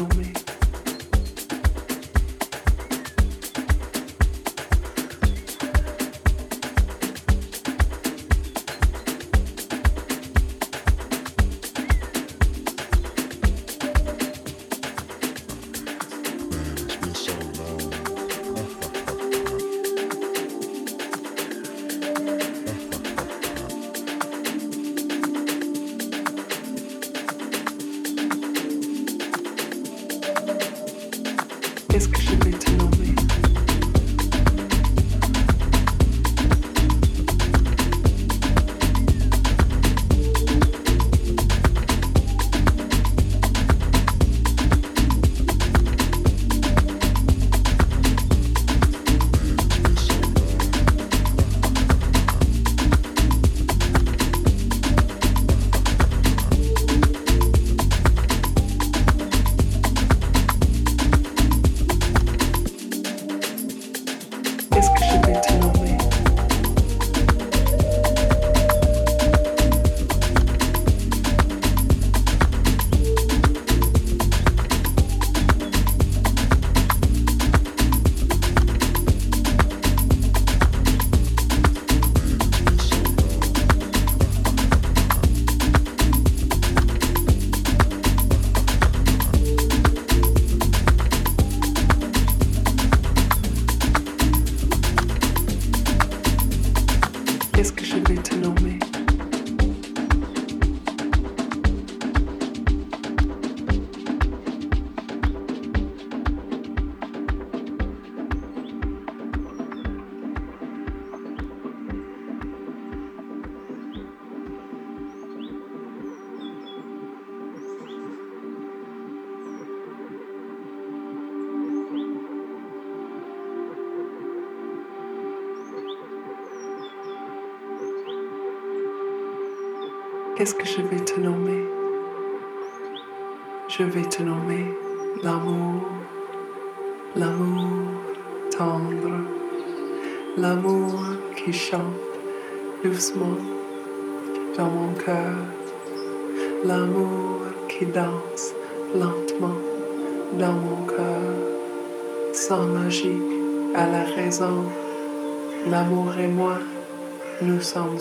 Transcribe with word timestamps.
know 0.00 0.08
me. 0.16 0.39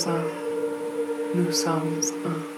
Uh, 0.08 0.24
new 1.36 1.52
songs. 1.52 2.12
Uh. 2.12 2.49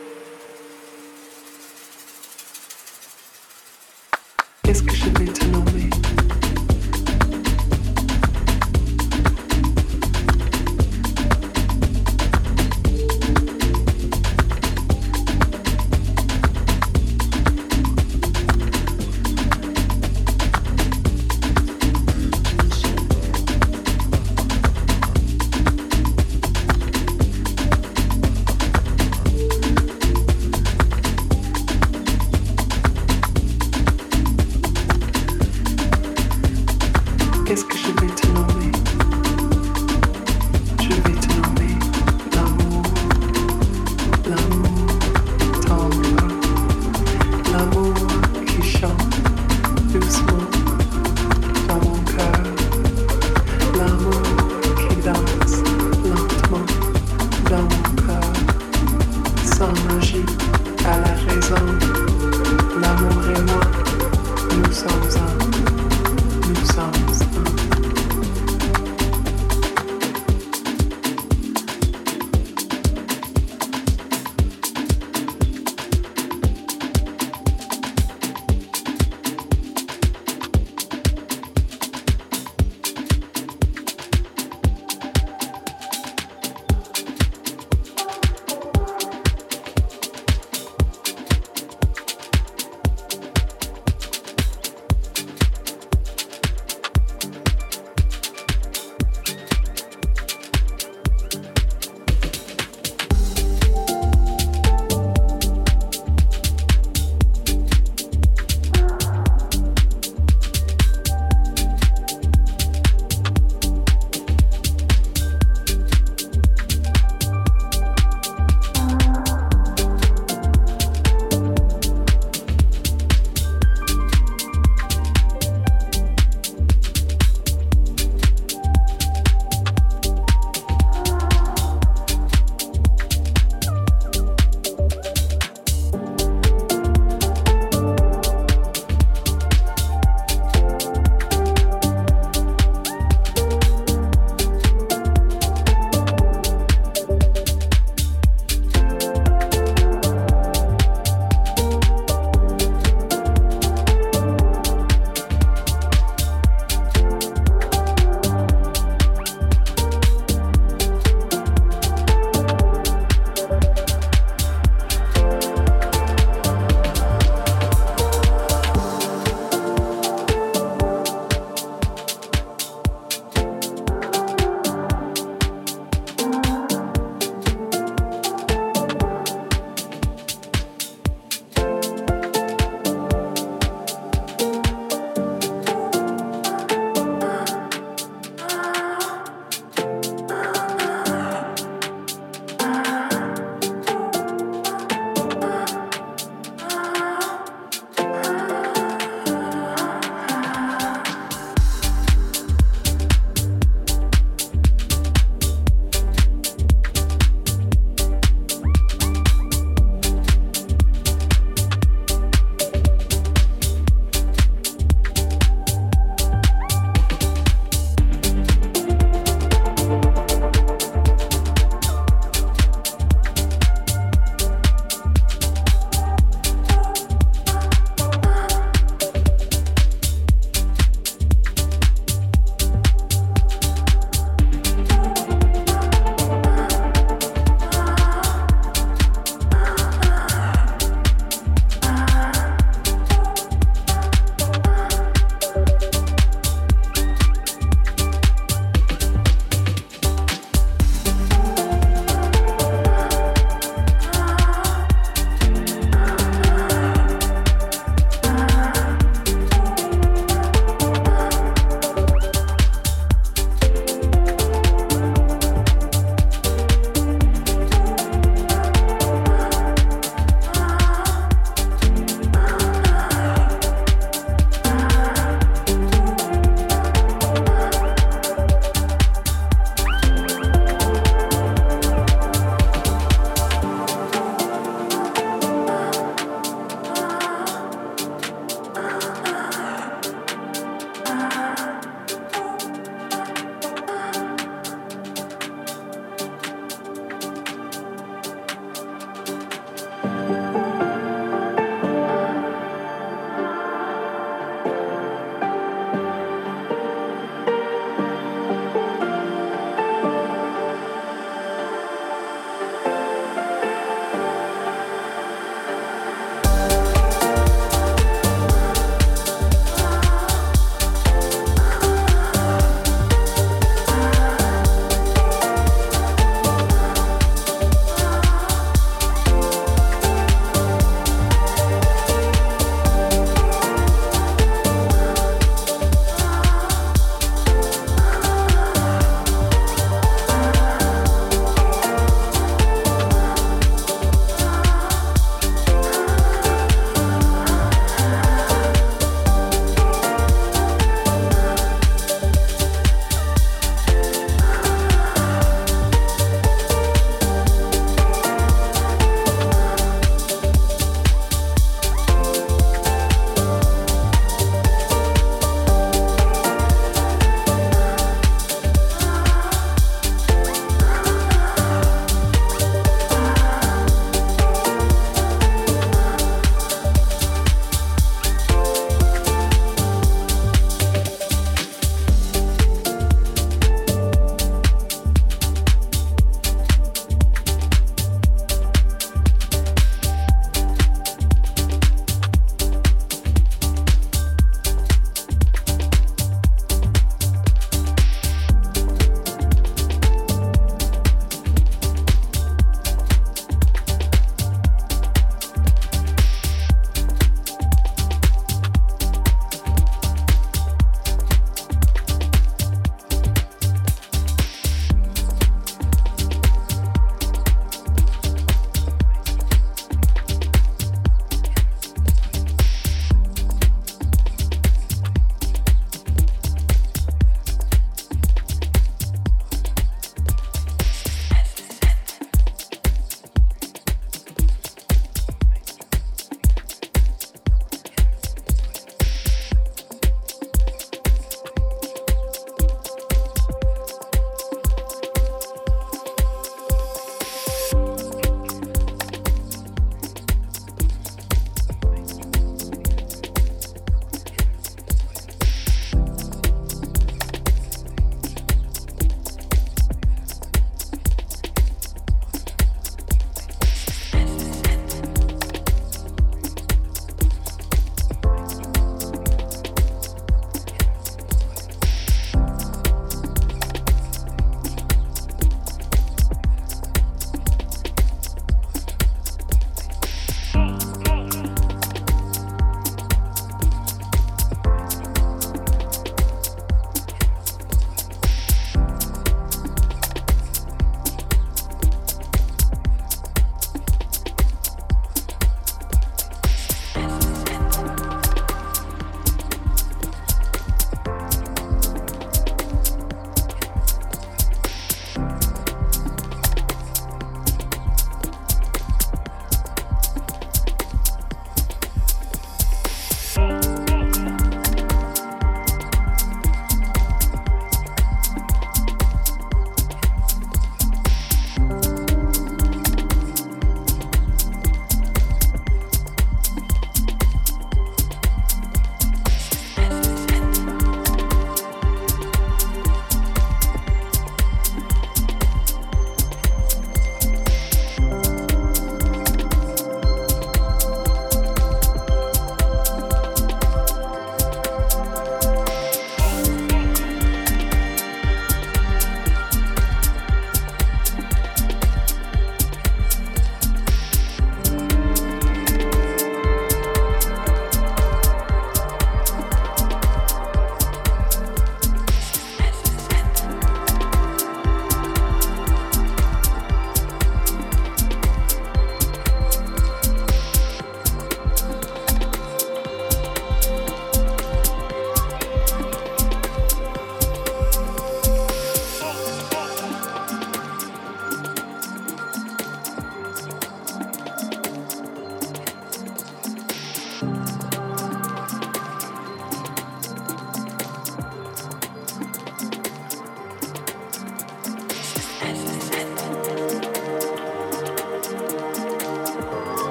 qu'est-ce 37.52 37.66
que 37.66 37.78
je 37.78 37.88
vais 38.00 38.08
te 38.08 38.51